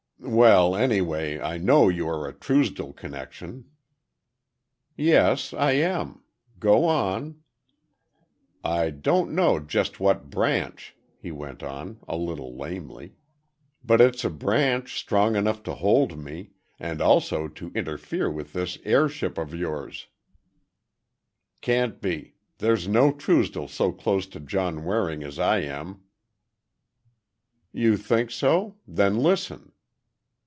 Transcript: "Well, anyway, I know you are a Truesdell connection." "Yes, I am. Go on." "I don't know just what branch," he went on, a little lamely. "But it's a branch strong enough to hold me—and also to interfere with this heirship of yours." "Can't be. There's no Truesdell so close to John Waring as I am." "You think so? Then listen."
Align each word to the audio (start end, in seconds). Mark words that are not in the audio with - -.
"Well, 0.23 0.75
anyway, 0.75 1.39
I 1.39 1.57
know 1.57 1.89
you 1.89 2.07
are 2.07 2.27
a 2.27 2.31
Truesdell 2.33 2.93
connection." 2.95 3.71
"Yes, 4.95 5.51
I 5.51 5.71
am. 5.71 6.21
Go 6.59 6.85
on." 6.85 7.41
"I 8.63 8.91
don't 8.91 9.31
know 9.31 9.59
just 9.59 9.99
what 9.99 10.29
branch," 10.29 10.95
he 11.17 11.31
went 11.31 11.63
on, 11.63 11.99
a 12.07 12.15
little 12.15 12.55
lamely. 12.55 13.15
"But 13.83 13.99
it's 13.99 14.23
a 14.23 14.29
branch 14.29 14.95
strong 14.99 15.35
enough 15.35 15.63
to 15.63 15.73
hold 15.73 16.19
me—and 16.19 17.01
also 17.01 17.47
to 17.47 17.71
interfere 17.73 18.29
with 18.31 18.53
this 18.53 18.77
heirship 18.85 19.39
of 19.39 19.55
yours." 19.55 20.05
"Can't 21.61 21.99
be. 21.99 22.35
There's 22.59 22.87
no 22.87 23.11
Truesdell 23.11 23.69
so 23.69 23.91
close 23.91 24.27
to 24.27 24.39
John 24.39 24.85
Waring 24.85 25.23
as 25.23 25.39
I 25.39 25.61
am." 25.61 26.03
"You 27.73 27.97
think 27.97 28.29
so? 28.29 28.77
Then 28.87 29.17
listen." 29.17 29.69